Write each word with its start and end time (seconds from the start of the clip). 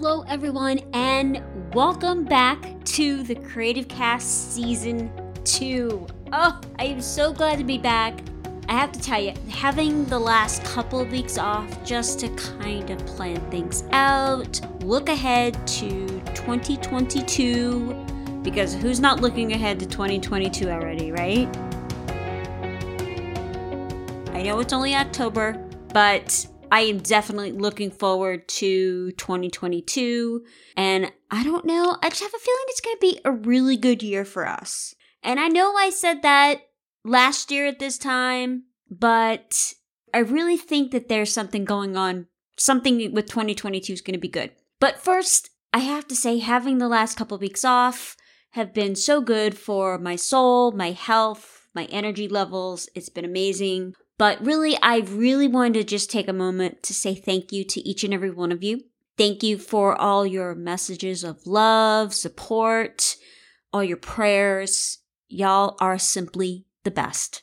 Hello, 0.00 0.24
everyone, 0.28 0.78
and 0.92 1.42
welcome 1.74 2.24
back 2.24 2.84
to 2.84 3.24
the 3.24 3.34
Creative 3.34 3.88
Cast 3.88 4.54
Season 4.54 5.10
2. 5.42 6.06
Oh, 6.32 6.60
I 6.78 6.84
am 6.84 7.00
so 7.00 7.32
glad 7.32 7.58
to 7.58 7.64
be 7.64 7.78
back. 7.78 8.16
I 8.68 8.74
have 8.74 8.92
to 8.92 9.00
tell 9.00 9.20
you, 9.20 9.32
having 9.48 10.04
the 10.04 10.18
last 10.18 10.62
couple 10.62 11.00
of 11.00 11.10
weeks 11.10 11.36
off 11.36 11.84
just 11.84 12.20
to 12.20 12.28
kind 12.36 12.90
of 12.90 13.04
plan 13.06 13.40
things 13.50 13.82
out, 13.90 14.60
look 14.84 15.08
ahead 15.08 15.54
to 15.66 16.06
2022, 16.32 18.40
because 18.44 18.76
who's 18.76 19.00
not 19.00 19.20
looking 19.20 19.52
ahead 19.52 19.80
to 19.80 19.86
2022 19.86 20.70
already, 20.70 21.10
right? 21.10 21.48
I 24.28 24.42
know 24.44 24.60
it's 24.60 24.72
only 24.72 24.94
October, 24.94 25.54
but 25.92 26.46
I 26.70 26.80
am 26.80 26.98
definitely 26.98 27.52
looking 27.52 27.90
forward 27.90 28.48
to 28.48 29.12
2022. 29.12 30.44
And 30.76 31.12
I 31.30 31.44
don't 31.44 31.64
know, 31.64 31.96
I 32.02 32.08
just 32.08 32.22
have 32.22 32.34
a 32.34 32.38
feeling 32.38 32.64
it's 32.68 32.80
going 32.80 32.96
to 32.96 33.00
be 33.00 33.20
a 33.24 33.32
really 33.32 33.76
good 33.76 34.02
year 34.02 34.24
for 34.24 34.46
us. 34.46 34.94
And 35.22 35.40
I 35.40 35.48
know 35.48 35.74
I 35.76 35.90
said 35.90 36.22
that 36.22 36.60
last 37.04 37.50
year 37.50 37.66
at 37.66 37.78
this 37.78 37.98
time, 37.98 38.64
but 38.90 39.74
I 40.12 40.18
really 40.18 40.56
think 40.56 40.92
that 40.92 41.08
there's 41.08 41.32
something 41.32 41.64
going 41.64 41.96
on. 41.96 42.26
Something 42.56 43.12
with 43.12 43.26
2022 43.26 43.92
is 43.92 44.00
going 44.00 44.14
to 44.14 44.20
be 44.20 44.28
good. 44.28 44.50
But 44.80 44.98
first, 44.98 45.50
I 45.72 45.78
have 45.80 46.08
to 46.08 46.16
say, 46.16 46.38
having 46.38 46.78
the 46.78 46.88
last 46.88 47.16
couple 47.16 47.34
of 47.34 47.40
weeks 47.40 47.64
off 47.64 48.16
have 48.52 48.72
been 48.72 48.96
so 48.96 49.20
good 49.20 49.56
for 49.56 49.98
my 49.98 50.16
soul, 50.16 50.72
my 50.72 50.92
health, 50.92 51.68
my 51.74 51.84
energy 51.86 52.26
levels. 52.26 52.88
It's 52.94 53.08
been 53.08 53.24
amazing. 53.24 53.94
But 54.18 54.44
really, 54.44 54.76
I 54.82 54.98
really 54.98 55.46
wanted 55.46 55.74
to 55.74 55.84
just 55.84 56.10
take 56.10 56.28
a 56.28 56.32
moment 56.32 56.82
to 56.82 56.94
say 56.94 57.14
thank 57.14 57.52
you 57.52 57.64
to 57.64 57.80
each 57.88 58.02
and 58.02 58.12
every 58.12 58.30
one 58.30 58.50
of 58.50 58.64
you. 58.64 58.82
Thank 59.16 59.42
you 59.42 59.58
for 59.58 60.00
all 60.00 60.26
your 60.26 60.54
messages 60.54 61.24
of 61.24 61.46
love, 61.46 62.14
support, 62.14 63.16
all 63.72 63.84
your 63.84 63.96
prayers. 63.96 64.98
Y'all 65.28 65.76
are 65.80 65.98
simply 65.98 66.66
the 66.84 66.90
best. 66.90 67.42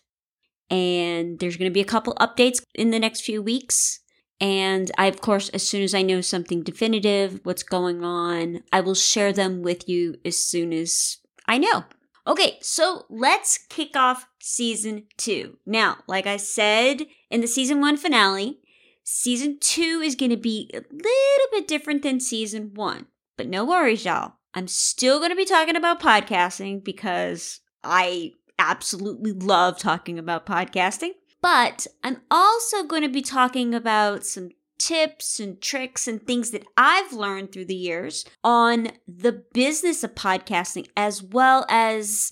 And 0.69 1.39
there's 1.39 1.57
going 1.57 1.69
to 1.69 1.73
be 1.73 1.81
a 1.81 1.85
couple 1.85 2.15
updates 2.15 2.61
in 2.73 2.91
the 2.91 2.99
next 2.99 3.21
few 3.21 3.41
weeks. 3.41 3.99
And 4.41 4.91
I, 4.97 5.05
of 5.05 5.21
course, 5.21 5.49
as 5.49 5.67
soon 5.67 5.81
as 5.81 5.95
I 5.95 6.01
know 6.01 6.19
something 6.19 6.61
definitive, 6.61 7.39
what's 7.43 7.63
going 7.63 8.03
on, 8.03 8.63
I 8.73 8.81
will 8.81 8.95
share 8.95 9.31
them 9.31 9.61
with 9.61 9.87
you 9.87 10.15
as 10.25 10.37
soon 10.37 10.73
as 10.73 11.19
I 11.47 11.57
know. 11.57 11.85
Okay, 12.27 12.57
so 12.61 13.05
let's 13.09 13.57
kick 13.57 13.95
off 13.95 14.27
season 14.39 15.03
two. 15.17 15.57
Now, 15.65 15.97
like 16.07 16.25
I 16.25 16.37
said 16.37 17.05
in 17.29 17.41
the 17.41 17.47
season 17.47 17.81
one 17.81 17.97
finale, 17.97 18.59
season 19.03 19.57
two 19.59 20.01
is 20.03 20.15
going 20.15 20.31
to 20.31 20.37
be 20.37 20.71
a 20.73 20.77
little 20.77 21.47
bit 21.51 21.67
different 21.67 22.01
than 22.01 22.19
season 22.19 22.71
one. 22.73 23.05
But 23.37 23.47
no 23.47 23.63
worries, 23.63 24.05
y'all. 24.05 24.33
I'm 24.55 24.67
still 24.67 25.19
going 25.19 25.31
to 25.31 25.35
be 25.35 25.45
talking 25.45 25.75
about 25.75 26.01
podcasting 26.01 26.83
because 26.83 27.59
I 27.83 28.31
absolutely 28.57 29.33
love 29.33 29.77
talking 29.77 30.17
about 30.17 30.45
podcasting. 30.45 31.11
But 31.41 31.85
I'm 32.03 32.21
also 32.31 32.83
going 32.83 33.03
to 33.03 33.09
be 33.09 33.21
talking 33.21 33.75
about 33.75 34.25
some 34.25 34.49
tips 34.77 35.39
and 35.39 35.61
tricks 35.61 36.07
and 36.07 36.25
things 36.25 36.51
that 36.51 36.65
I've 36.77 37.13
learned 37.13 37.51
through 37.51 37.65
the 37.65 37.75
years 37.75 38.25
on 38.43 38.89
the 39.07 39.43
business 39.53 40.03
of 40.03 40.15
podcasting, 40.15 40.87
as 40.95 41.23
well 41.23 41.65
as 41.69 42.31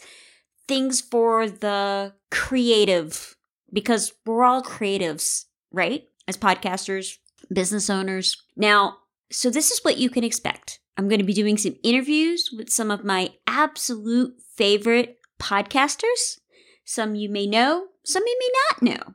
things 0.67 1.02
for 1.02 1.49
the 1.49 2.14
creative, 2.31 3.36
because 3.71 4.14
we're 4.25 4.44
all 4.44 4.64
creatives, 4.64 5.45
right? 5.71 6.03
As 6.27 6.38
podcasters, 6.38 7.17
business 7.53 7.89
owners. 7.89 8.41
Now, 8.55 8.97
so 9.31 9.49
this 9.49 9.71
is 9.71 9.83
what 9.83 9.97
you 9.97 10.09
can 10.09 10.23
expect. 10.23 10.80
I'm 10.97 11.08
going 11.08 11.19
to 11.19 11.25
be 11.25 11.33
doing 11.33 11.58
some 11.58 11.75
interviews 11.83 12.49
with 12.55 12.69
some 12.69 12.91
of 12.91 13.03
my 13.03 13.33
absolute 13.47 14.36
favorite 14.55 15.17
podcasters. 15.42 16.39
Some 16.86 17.15
you 17.15 17.30
may 17.30 17.48
know, 17.48 17.87
some 18.05 18.23
you 18.26 18.37
may 18.39 18.49
not 18.70 18.98
know. 18.99 19.14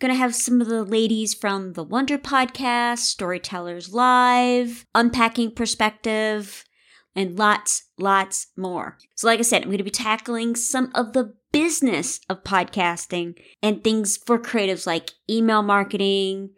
Gonna 0.00 0.14
have 0.14 0.34
some 0.34 0.60
of 0.60 0.68
the 0.68 0.84
ladies 0.84 1.34
from 1.34 1.72
the 1.72 1.82
Wonder 1.82 2.18
Podcast, 2.18 2.98
Storytellers 2.98 3.92
Live, 3.92 4.86
Unpacking 4.94 5.52
Perspective, 5.52 6.64
and 7.16 7.36
lots, 7.36 7.84
lots 7.98 8.48
more. 8.56 8.96
So, 9.16 9.26
like 9.26 9.40
I 9.40 9.42
said, 9.42 9.62
I'm 9.64 9.70
gonna 9.70 9.82
be 9.82 9.90
tackling 9.90 10.54
some 10.54 10.90
of 10.94 11.14
the 11.14 11.34
business 11.50 12.20
of 12.28 12.44
podcasting 12.44 13.34
and 13.62 13.82
things 13.82 14.16
for 14.16 14.38
creatives 14.38 14.86
like 14.86 15.10
email 15.28 15.62
marketing, 15.62 16.50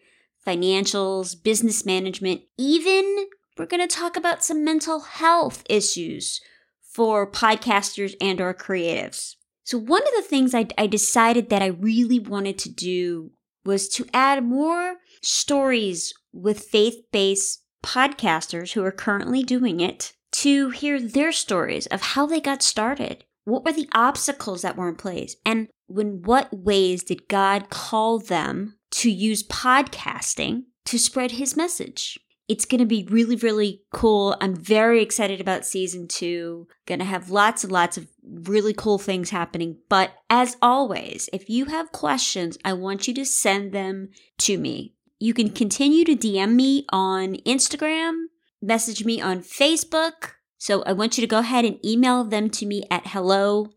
financials, 0.46 1.40
business 1.40 1.86
management, 1.86 2.42
even 2.58 3.26
we're 3.56 3.66
going 3.66 3.86
to 3.86 3.94
talk 3.94 4.16
about 4.16 4.42
some 4.42 4.64
mental 4.64 5.00
health 5.00 5.64
issues 5.68 6.40
for 6.80 7.30
podcasters 7.30 8.14
and 8.20 8.40
or 8.40 8.54
creatives. 8.54 9.34
So 9.70 9.78
one 9.78 10.02
of 10.02 10.14
the 10.16 10.28
things 10.28 10.52
I, 10.52 10.66
I 10.76 10.88
decided 10.88 11.48
that 11.50 11.62
I 11.62 11.66
really 11.66 12.18
wanted 12.18 12.58
to 12.58 12.68
do 12.68 13.30
was 13.64 13.88
to 13.90 14.04
add 14.12 14.42
more 14.42 14.96
stories 15.22 16.12
with 16.32 16.64
faith-based 16.64 17.62
podcasters 17.80 18.72
who 18.72 18.84
are 18.84 18.90
currently 18.90 19.44
doing 19.44 19.78
it 19.78 20.12
to 20.32 20.70
hear 20.70 21.00
their 21.00 21.30
stories 21.30 21.86
of 21.86 22.02
how 22.02 22.26
they 22.26 22.40
got 22.40 22.64
started. 22.64 23.24
What 23.44 23.64
were 23.64 23.70
the 23.70 23.88
obstacles 23.94 24.62
that 24.62 24.76
were 24.76 24.88
in 24.88 24.96
place? 24.96 25.36
And 25.46 25.68
in 25.88 26.22
what 26.22 26.52
ways 26.52 27.04
did 27.04 27.28
God 27.28 27.70
call 27.70 28.18
them 28.18 28.76
to 28.94 29.08
use 29.08 29.46
podcasting 29.46 30.62
to 30.86 30.98
spread 30.98 31.30
his 31.30 31.56
message? 31.56 32.18
It's 32.50 32.64
going 32.64 32.80
to 32.80 32.84
be 32.84 33.06
really, 33.08 33.36
really 33.36 33.82
cool. 33.92 34.36
I'm 34.40 34.56
very 34.56 35.00
excited 35.00 35.40
about 35.40 35.64
season 35.64 36.08
two. 36.08 36.66
Going 36.84 36.98
to 36.98 37.04
have 37.04 37.30
lots 37.30 37.62
and 37.62 37.72
lots 37.72 37.96
of 37.96 38.08
really 38.24 38.74
cool 38.74 38.98
things 38.98 39.30
happening. 39.30 39.76
But 39.88 40.14
as 40.28 40.56
always, 40.60 41.30
if 41.32 41.48
you 41.48 41.66
have 41.66 41.92
questions, 41.92 42.58
I 42.64 42.72
want 42.72 43.06
you 43.06 43.14
to 43.14 43.24
send 43.24 43.70
them 43.70 44.08
to 44.38 44.58
me. 44.58 44.94
You 45.20 45.32
can 45.32 45.50
continue 45.50 46.04
to 46.04 46.16
DM 46.16 46.56
me 46.56 46.86
on 46.88 47.36
Instagram, 47.46 48.24
message 48.60 49.04
me 49.04 49.20
on 49.20 49.42
Facebook. 49.42 50.32
So 50.58 50.82
I 50.82 50.92
want 50.92 51.16
you 51.16 51.22
to 51.22 51.28
go 51.28 51.38
ahead 51.38 51.64
and 51.64 51.78
email 51.86 52.24
them 52.24 52.50
to 52.50 52.66
me 52.66 52.82
at 52.90 53.06
hello 53.06 53.68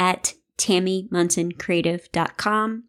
at 0.00 0.34
tammymunsoncreative.com. 0.58 2.84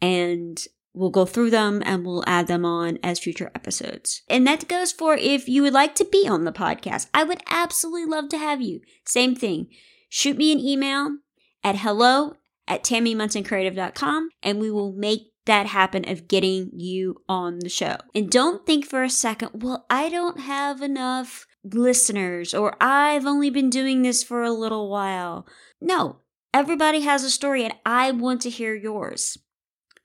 And 0.00 0.66
We'll 0.96 1.10
go 1.10 1.26
through 1.26 1.50
them 1.50 1.82
and 1.84 2.06
we'll 2.06 2.24
add 2.26 2.46
them 2.46 2.64
on 2.64 2.98
as 3.02 3.18
future 3.18 3.50
episodes. 3.54 4.22
And 4.30 4.46
that 4.46 4.66
goes 4.66 4.92
for 4.92 5.14
if 5.14 5.46
you 5.46 5.60
would 5.60 5.74
like 5.74 5.94
to 5.96 6.06
be 6.06 6.26
on 6.26 6.44
the 6.44 6.52
podcast. 6.52 7.08
I 7.12 7.22
would 7.22 7.42
absolutely 7.50 8.06
love 8.06 8.30
to 8.30 8.38
have 8.38 8.62
you. 8.62 8.80
Same 9.04 9.34
thing. 9.34 9.68
Shoot 10.08 10.38
me 10.38 10.52
an 10.52 10.58
email 10.58 11.18
at 11.62 11.76
hello 11.76 12.36
at 12.66 12.82
tammymunsoncreative.com 12.82 14.30
and 14.42 14.58
we 14.58 14.70
will 14.70 14.94
make 14.94 15.32
that 15.44 15.66
happen 15.66 16.08
of 16.08 16.28
getting 16.28 16.70
you 16.72 17.16
on 17.28 17.58
the 17.58 17.68
show. 17.68 17.96
And 18.14 18.30
don't 18.30 18.64
think 18.64 18.86
for 18.86 19.02
a 19.02 19.10
second, 19.10 19.62
well, 19.62 19.84
I 19.90 20.08
don't 20.08 20.40
have 20.40 20.80
enough 20.80 21.46
listeners 21.62 22.54
or 22.54 22.74
I've 22.80 23.26
only 23.26 23.50
been 23.50 23.68
doing 23.68 24.00
this 24.00 24.24
for 24.24 24.42
a 24.42 24.50
little 24.50 24.88
while. 24.88 25.46
No, 25.78 26.20
everybody 26.54 27.02
has 27.02 27.22
a 27.22 27.30
story 27.30 27.64
and 27.64 27.74
I 27.84 28.12
want 28.12 28.40
to 28.42 28.50
hear 28.50 28.74
yours. 28.74 29.36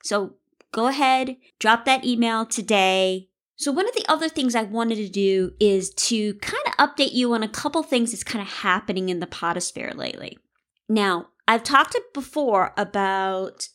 So 0.03 0.35
go 0.71 0.87
ahead, 0.87 1.37
drop 1.59 1.85
that 1.85 2.05
email 2.05 2.45
today. 2.45 3.29
So, 3.55 3.71
one 3.71 3.87
of 3.87 3.93
the 3.93 4.05
other 4.07 4.27
things 4.27 4.55
I 4.55 4.63
wanted 4.63 4.95
to 4.95 5.09
do 5.09 5.51
is 5.59 5.93
to 5.93 6.33
kind 6.35 6.63
of 6.67 6.89
update 6.89 7.13
you 7.13 7.33
on 7.33 7.43
a 7.43 7.47
couple 7.47 7.83
things 7.83 8.11
that's 8.11 8.23
kind 8.23 8.41
of 8.41 8.51
happening 8.51 9.09
in 9.09 9.19
the 9.19 9.27
podosphere 9.27 9.95
lately. 9.95 10.37
Now, 10.89 11.27
I've 11.47 11.63
talked 11.63 11.95
before 12.13 12.73
about 12.75 13.69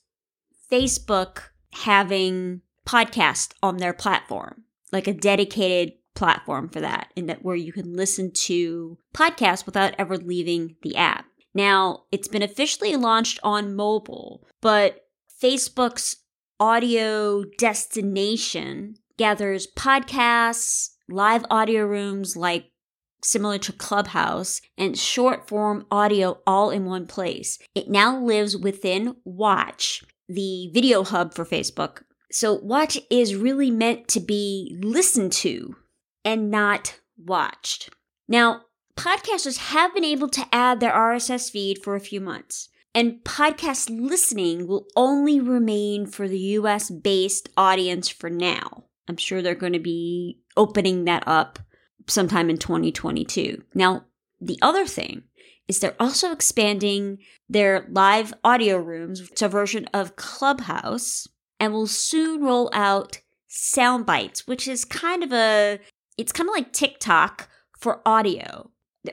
Facebook 0.70 1.50
having 1.72 2.62
podcast 2.86 3.52
on 3.62 3.76
their 3.76 3.92
platform, 3.92 4.64
like 4.92 5.06
a 5.06 5.12
dedicated 5.12 5.94
platform 6.14 6.68
for 6.68 6.80
that, 6.80 7.12
and 7.16 7.28
that 7.28 7.44
where 7.44 7.56
you 7.56 7.72
can 7.72 7.94
listen 7.94 8.32
to 8.32 8.98
podcasts 9.14 9.66
without 9.66 9.94
ever 9.98 10.16
leaving 10.16 10.76
the 10.82 10.96
app. 10.96 11.26
Now, 11.54 12.04
it's 12.10 12.28
been 12.28 12.42
officially 12.42 12.96
launched 12.96 13.38
on 13.42 13.76
mobile, 13.76 14.46
but 14.60 15.06
Facebook's 15.42 16.16
audio 16.58 17.44
destination 17.58 18.96
gathers 19.18 19.66
podcasts, 19.76 20.90
live 21.08 21.44
audio 21.50 21.84
rooms 21.84 22.36
like 22.36 22.70
similar 23.22 23.58
to 23.58 23.72
Clubhouse, 23.72 24.60
and 24.78 24.96
short 24.96 25.48
form 25.48 25.86
audio 25.90 26.38
all 26.46 26.70
in 26.70 26.84
one 26.84 27.06
place. 27.06 27.58
It 27.74 27.88
now 27.88 28.18
lives 28.18 28.56
within 28.56 29.16
Watch, 29.24 30.04
the 30.28 30.70
video 30.72 31.02
hub 31.02 31.34
for 31.34 31.44
Facebook. 31.44 32.02
So, 32.30 32.54
Watch 32.54 32.98
is 33.10 33.36
really 33.36 33.70
meant 33.70 34.08
to 34.08 34.20
be 34.20 34.76
listened 34.82 35.32
to 35.34 35.76
and 36.24 36.50
not 36.50 37.00
watched. 37.16 37.90
Now, 38.28 38.62
podcasters 38.96 39.58
have 39.58 39.94
been 39.94 40.04
able 40.04 40.28
to 40.30 40.46
add 40.52 40.80
their 40.80 40.92
RSS 40.92 41.50
feed 41.50 41.82
for 41.82 41.94
a 41.94 42.00
few 42.00 42.20
months. 42.20 42.68
And 42.96 43.22
podcast 43.24 43.90
listening 43.90 44.66
will 44.66 44.86
only 44.96 45.38
remain 45.38 46.06
for 46.06 46.26
the 46.26 46.38
US 46.38 46.88
based 46.88 47.50
audience 47.54 48.08
for 48.08 48.30
now. 48.30 48.84
I'm 49.06 49.18
sure 49.18 49.42
they're 49.42 49.54
going 49.54 49.74
to 49.74 49.78
be 49.78 50.40
opening 50.56 51.04
that 51.04 51.22
up. 51.26 51.58
sometime 52.08 52.48
in 52.48 52.56
2022. 52.56 53.62
Now, 53.74 54.06
the 54.40 54.58
other 54.62 54.86
thing 54.86 55.24
is 55.68 55.78
they're 55.78 56.00
also 56.00 56.32
expanding 56.32 57.18
their 57.48 57.86
live 57.90 58.32
audio 58.44 58.78
rooms 58.78 59.28
to 59.30 59.46
a 59.46 59.48
version 59.48 59.86
of 59.92 60.16
Clubhouse 60.16 61.28
and 61.60 61.72
will 61.72 61.88
soon 61.88 62.42
roll 62.42 62.70
out 62.72 63.20
sound 63.48 64.06
bites, 64.06 64.46
which 64.46 64.66
is 64.66 64.86
kind 64.86 65.22
of 65.22 65.32
a 65.32 65.80
it's 66.16 66.32
kind 66.32 66.48
of 66.48 66.54
like 66.54 66.72
TikTok 66.72 67.50
for 67.78 68.00
audio. 68.06 68.70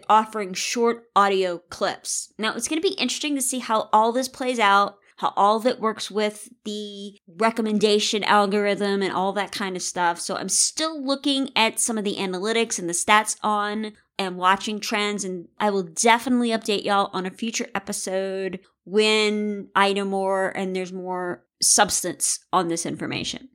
Offering 0.09 0.53
short 0.53 1.05
audio 1.15 1.59
clips. 1.69 2.33
Now, 2.37 2.53
it's 2.53 2.67
going 2.67 2.81
to 2.81 2.87
be 2.87 2.95
interesting 2.95 3.35
to 3.35 3.41
see 3.41 3.59
how 3.59 3.89
all 3.93 4.11
this 4.11 4.27
plays 4.27 4.59
out, 4.59 4.97
how 5.17 5.33
all 5.35 5.57
of 5.57 5.65
it 5.65 5.79
works 5.79 6.09
with 6.09 6.49
the 6.65 7.17
recommendation 7.27 8.23
algorithm 8.23 9.01
and 9.01 9.13
all 9.13 9.33
that 9.33 9.51
kind 9.51 9.75
of 9.75 9.81
stuff. 9.81 10.19
So, 10.19 10.35
I'm 10.35 10.49
still 10.49 11.03
looking 11.03 11.49
at 11.55 11.79
some 11.79 11.97
of 11.97 12.03
the 12.03 12.15
analytics 12.15 12.79
and 12.79 12.89
the 12.89 12.93
stats 12.93 13.37
on 13.41 13.93
and 14.19 14.37
watching 14.37 14.79
trends, 14.79 15.23
and 15.23 15.47
I 15.59 15.69
will 15.69 15.83
definitely 15.83 16.49
update 16.49 16.83
y'all 16.83 17.09
on 17.13 17.25
a 17.25 17.31
future 17.31 17.67
episode 17.73 18.59
when 18.85 19.69
I 19.75 19.93
know 19.93 20.05
more 20.05 20.49
and 20.49 20.75
there's 20.75 20.93
more 20.93 21.43
substance 21.61 22.39
on 22.51 22.67
this 22.67 22.85
information. 22.85 23.49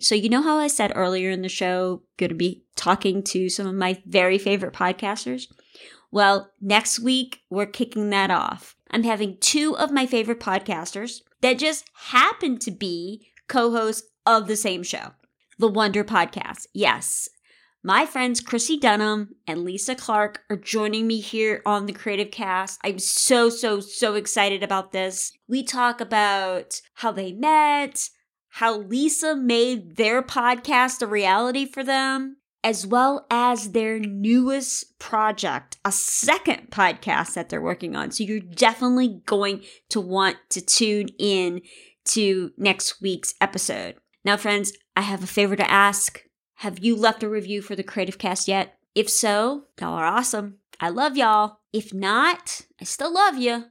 So, 0.00 0.14
you 0.14 0.28
know 0.28 0.42
how 0.42 0.58
I 0.58 0.66
said 0.66 0.92
earlier 0.94 1.30
in 1.30 1.42
the 1.42 1.48
show, 1.48 2.02
going 2.16 2.30
to 2.30 2.34
be 2.34 2.64
talking 2.74 3.22
to 3.24 3.48
some 3.48 3.66
of 3.66 3.74
my 3.74 4.02
very 4.06 4.38
favorite 4.38 4.72
podcasters? 4.72 5.46
Well, 6.14 6.52
next 6.60 7.00
week, 7.00 7.40
we're 7.50 7.66
kicking 7.66 8.10
that 8.10 8.30
off. 8.30 8.76
I'm 8.88 9.02
having 9.02 9.36
two 9.40 9.76
of 9.76 9.90
my 9.90 10.06
favorite 10.06 10.38
podcasters 10.38 11.22
that 11.40 11.58
just 11.58 11.90
happen 11.92 12.56
to 12.60 12.70
be 12.70 13.26
co 13.48 13.72
hosts 13.72 14.08
of 14.24 14.46
the 14.46 14.54
same 14.54 14.84
show, 14.84 15.14
the 15.58 15.66
Wonder 15.66 16.04
Podcast. 16.04 16.68
Yes, 16.72 17.28
my 17.82 18.06
friends 18.06 18.40
Chrissy 18.40 18.78
Dunham 18.78 19.34
and 19.48 19.64
Lisa 19.64 19.96
Clark 19.96 20.42
are 20.48 20.56
joining 20.56 21.08
me 21.08 21.18
here 21.18 21.60
on 21.66 21.86
the 21.86 21.92
Creative 21.92 22.30
Cast. 22.30 22.78
I'm 22.84 23.00
so, 23.00 23.48
so, 23.48 23.80
so 23.80 24.14
excited 24.14 24.62
about 24.62 24.92
this. 24.92 25.32
We 25.48 25.64
talk 25.64 26.00
about 26.00 26.80
how 26.94 27.10
they 27.10 27.32
met, 27.32 28.08
how 28.50 28.78
Lisa 28.78 29.34
made 29.34 29.96
their 29.96 30.22
podcast 30.22 31.02
a 31.02 31.08
reality 31.08 31.66
for 31.66 31.82
them, 31.82 32.36
as 32.64 32.86
well 32.86 33.26
as 33.30 33.72
their 33.72 33.98
newest 33.98 34.98
project, 34.98 35.76
a 35.84 35.92
second 35.92 36.70
podcast 36.70 37.34
that 37.34 37.50
they're 37.50 37.60
working 37.60 37.94
on. 37.94 38.10
So 38.10 38.24
you're 38.24 38.40
definitely 38.40 39.20
going 39.26 39.62
to 39.90 40.00
want 40.00 40.38
to 40.50 40.62
tune 40.62 41.08
in 41.18 41.60
to 42.06 42.52
next 42.56 43.02
week's 43.02 43.34
episode. 43.40 43.96
Now, 44.24 44.38
friends, 44.38 44.72
I 44.96 45.02
have 45.02 45.22
a 45.22 45.28
favor 45.28 45.56
to 45.56 45.70
ask. 45.70 46.22
Have 46.56 46.82
you 46.82 46.96
left 46.96 47.22
a 47.22 47.28
review 47.28 47.60
for 47.60 47.76
the 47.76 47.82
Creative 47.82 48.16
Cast 48.16 48.48
yet? 48.48 48.78
If 48.94 49.10
so, 49.10 49.64
y'all 49.78 49.94
are 49.94 50.06
awesome. 50.06 50.58
I 50.80 50.88
love 50.88 51.16
y'all. 51.16 51.58
If 51.72 51.92
not, 51.92 52.62
I 52.80 52.84
still 52.84 53.12
love 53.12 53.36
you. 53.36 53.64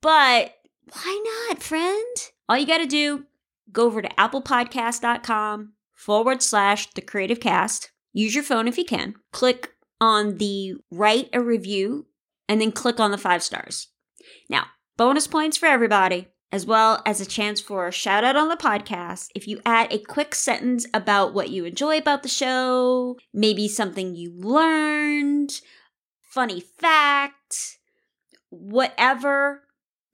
But 0.00 0.54
why 0.92 1.46
not, 1.48 1.62
friend? 1.62 2.16
All 2.48 2.56
you 2.56 2.66
got 2.66 2.78
to 2.78 2.86
do 2.86 3.26
go 3.72 3.86
over 3.86 4.02
to 4.02 4.08
applepodcast.com 4.08 5.72
forward 5.92 6.42
slash 6.42 6.90
the 6.90 7.00
creative 7.00 7.40
cast. 7.40 7.89
Use 8.12 8.34
your 8.34 8.44
phone 8.44 8.68
if 8.68 8.78
you 8.78 8.84
can. 8.84 9.14
Click 9.32 9.72
on 10.00 10.38
the 10.38 10.74
write 10.90 11.28
a 11.32 11.40
review 11.40 12.06
and 12.48 12.60
then 12.60 12.72
click 12.72 12.98
on 12.98 13.10
the 13.10 13.18
five 13.18 13.42
stars. 13.42 13.88
Now, 14.48 14.66
bonus 14.96 15.26
points 15.26 15.56
for 15.56 15.66
everybody, 15.66 16.28
as 16.52 16.66
well 16.66 17.02
as 17.06 17.20
a 17.20 17.26
chance 17.26 17.60
for 17.60 17.86
a 17.86 17.92
shout 17.92 18.24
out 18.24 18.36
on 18.36 18.48
the 18.48 18.56
podcast 18.56 19.28
if 19.34 19.46
you 19.46 19.60
add 19.64 19.92
a 19.92 19.98
quick 19.98 20.34
sentence 20.34 20.86
about 20.92 21.32
what 21.32 21.50
you 21.50 21.64
enjoy 21.64 21.98
about 21.98 22.22
the 22.22 22.28
show, 22.28 23.16
maybe 23.32 23.68
something 23.68 24.16
you 24.16 24.32
learned, 24.36 25.60
funny 26.20 26.60
fact, 26.60 27.78
whatever 28.48 29.62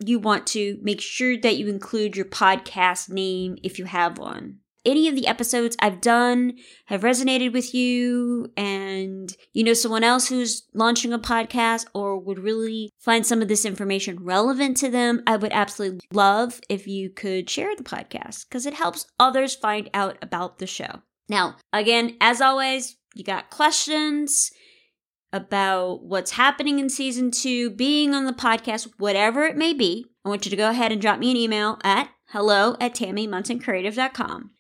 you 0.05 0.19
want 0.19 0.47
to 0.47 0.79
make 0.83 1.01
sure 1.01 1.39
that 1.39 1.57
you 1.57 1.69
include 1.69 2.17
your 2.17 2.27
podcast 2.27 3.09
name 3.09 3.57
if 3.63 3.79
you 3.79 3.87
have 3.87 4.19
one. 4.19 4.59
Any 4.87 5.09
of 5.09 5.17
the 5.17 5.27
episodes 5.27 5.77
I've 5.81 6.01
done 6.01 6.55
have 6.87 7.03
resonated 7.03 7.53
with 7.53 7.75
you, 7.75 8.53
and 8.57 9.37
you 9.53 9.65
know 9.65 9.75
someone 9.75 10.05
else 10.05 10.29
who's 10.29 10.63
launching 10.73 11.13
a 11.13 11.19
podcast 11.19 11.87
or 11.93 12.19
would 12.19 12.39
really 12.39 12.91
find 12.99 13.27
some 13.27 13.43
of 13.43 13.49
this 13.49 13.65
information 13.65 14.25
relevant 14.25 14.77
to 14.79 14.89
them, 14.89 15.23
I 15.27 15.37
would 15.37 15.53
absolutely 15.53 16.07
love 16.13 16.61
if 16.69 16.87
you 16.87 17.11
could 17.11 17.51
share 17.51 17.75
the 17.75 17.83
podcast 17.83 18.49
because 18.49 18.65
it 18.65 18.75
helps 18.75 19.07
others 19.19 19.57
find 19.57 19.91
out 19.93 20.17
about 20.23 20.59
the 20.59 20.67
show. 20.69 21.03
Now, 21.29 21.57
again, 21.73 22.17
as 22.21 22.41
always, 22.41 22.97
you 23.17 23.25
got 23.25 23.51
questions 23.51 24.53
about 25.33 26.05
what's 26.05 26.33
happening 26.33 26.79
in 26.79 26.89
season 26.89 27.31
two, 27.31 27.71
being 27.71 28.15
on 28.15 28.25
the 28.25 28.33
podcast, 28.33 28.89
whatever 28.99 29.45
it 29.45 29.57
may 29.57 29.73
be, 29.73 30.07
I 30.25 30.29
want 30.29 30.47
you 30.47 30.51
to 30.51 30.57
go 30.57 30.71
ahead 30.71 30.93
and 30.93 31.01
drop 31.01 31.19
me 31.19 31.31
an 31.31 31.37
email 31.37 31.79
at 31.85 32.09
hello 32.29 32.77
at 32.81 32.95
tammymunsoncreative.com. 32.95 34.51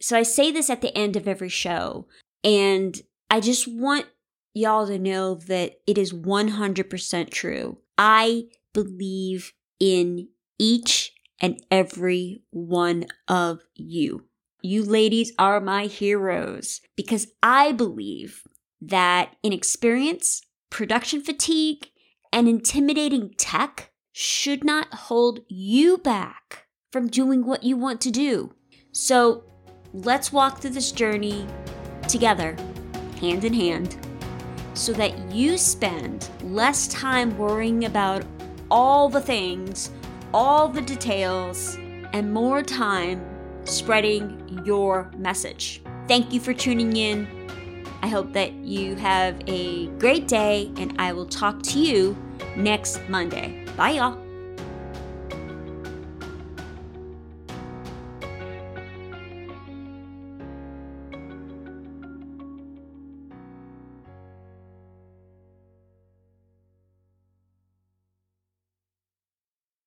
So 0.00 0.16
I 0.16 0.22
say 0.22 0.50
this 0.50 0.70
at 0.70 0.80
the 0.80 0.96
end 0.96 1.16
of 1.16 1.28
every 1.28 1.48
show, 1.48 2.06
and 2.42 3.00
I 3.28 3.40
just 3.40 3.68
want 3.68 4.06
y'all 4.54 4.86
to 4.86 4.98
know 4.98 5.34
that 5.34 5.80
it 5.86 5.98
is 5.98 6.12
100% 6.12 7.30
true. 7.30 7.78
I 7.98 8.44
believe 8.72 9.52
in 9.78 10.28
each 10.58 11.12
and 11.40 11.62
every 11.70 12.42
one 12.50 13.06
of 13.28 13.60
you. 13.74 14.24
You 14.62 14.84
ladies 14.84 15.32
are 15.38 15.60
my 15.60 15.86
heroes 15.86 16.80
because 16.96 17.28
I 17.42 17.72
believe 17.72 18.42
that 18.80 19.36
inexperience, 19.42 20.42
production 20.70 21.22
fatigue, 21.22 21.88
and 22.32 22.48
intimidating 22.48 23.34
tech 23.36 23.90
should 24.12 24.64
not 24.64 24.92
hold 24.92 25.40
you 25.48 25.98
back 25.98 26.66
from 26.92 27.08
doing 27.08 27.46
what 27.46 27.64
you 27.64 27.76
want 27.76 28.00
to 28.02 28.10
do. 28.10 28.54
So 28.92 29.44
let's 29.92 30.32
walk 30.32 30.60
through 30.60 30.70
this 30.70 30.92
journey 30.92 31.46
together, 32.08 32.56
hand 33.20 33.44
in 33.44 33.52
hand, 33.52 33.96
so 34.74 34.92
that 34.92 35.16
you 35.30 35.58
spend 35.58 36.28
less 36.42 36.88
time 36.88 37.36
worrying 37.36 37.84
about 37.84 38.24
all 38.70 39.08
the 39.08 39.20
things, 39.20 39.90
all 40.32 40.68
the 40.68 40.80
details, 40.80 41.76
and 42.12 42.32
more 42.32 42.62
time 42.62 43.24
spreading 43.64 44.62
your 44.64 45.10
message. 45.16 45.82
Thank 46.08 46.32
you 46.32 46.40
for 46.40 46.54
tuning 46.54 46.96
in. 46.96 47.26
I 48.02 48.08
hope 48.08 48.32
that 48.32 48.52
you 48.54 48.94
have 48.96 49.40
a 49.46 49.86
great 49.98 50.26
day, 50.26 50.72
and 50.76 50.94
I 50.98 51.12
will 51.12 51.26
talk 51.26 51.62
to 51.64 51.78
you 51.78 52.16
next 52.56 53.00
Monday. 53.08 53.66
Bye, 53.76 53.90
y'all. 53.90 54.29